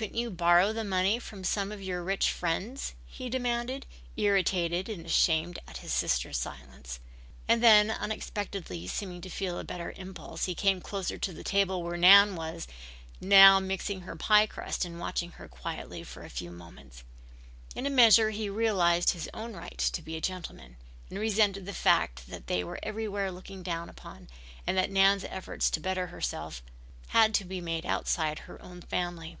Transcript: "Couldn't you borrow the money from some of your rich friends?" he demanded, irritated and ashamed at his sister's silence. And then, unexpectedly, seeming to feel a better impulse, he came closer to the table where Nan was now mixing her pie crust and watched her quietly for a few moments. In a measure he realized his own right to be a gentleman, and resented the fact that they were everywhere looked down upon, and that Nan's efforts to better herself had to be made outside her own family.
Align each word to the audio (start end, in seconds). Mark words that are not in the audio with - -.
"Couldn't 0.00 0.16
you 0.16 0.30
borrow 0.30 0.72
the 0.72 0.82
money 0.82 1.18
from 1.18 1.44
some 1.44 1.70
of 1.70 1.82
your 1.82 2.02
rich 2.02 2.30
friends?" 2.32 2.94
he 3.06 3.28
demanded, 3.28 3.84
irritated 4.16 4.88
and 4.88 5.04
ashamed 5.04 5.58
at 5.68 5.76
his 5.76 5.92
sister's 5.92 6.38
silence. 6.38 7.00
And 7.46 7.62
then, 7.62 7.90
unexpectedly, 7.90 8.86
seeming 8.86 9.20
to 9.20 9.28
feel 9.28 9.58
a 9.58 9.62
better 9.64 9.92
impulse, 9.98 10.46
he 10.46 10.54
came 10.54 10.80
closer 10.80 11.18
to 11.18 11.34
the 11.34 11.44
table 11.44 11.82
where 11.82 11.98
Nan 11.98 12.34
was 12.34 12.66
now 13.20 13.60
mixing 13.60 14.00
her 14.00 14.16
pie 14.16 14.46
crust 14.46 14.86
and 14.86 14.98
watched 14.98 15.22
her 15.34 15.48
quietly 15.48 16.02
for 16.02 16.24
a 16.24 16.30
few 16.30 16.50
moments. 16.50 17.04
In 17.76 17.84
a 17.84 17.90
measure 17.90 18.30
he 18.30 18.48
realized 18.48 19.10
his 19.10 19.28
own 19.34 19.52
right 19.52 19.76
to 19.76 20.00
be 20.00 20.16
a 20.16 20.20
gentleman, 20.22 20.78
and 21.10 21.18
resented 21.18 21.66
the 21.66 21.74
fact 21.74 22.26
that 22.30 22.46
they 22.46 22.64
were 22.64 22.80
everywhere 22.82 23.30
looked 23.30 23.62
down 23.64 23.90
upon, 23.90 24.28
and 24.66 24.78
that 24.78 24.90
Nan's 24.90 25.24
efforts 25.24 25.68
to 25.68 25.78
better 25.78 26.06
herself 26.06 26.62
had 27.08 27.34
to 27.34 27.44
be 27.44 27.60
made 27.60 27.84
outside 27.84 28.38
her 28.38 28.62
own 28.62 28.80
family. 28.80 29.36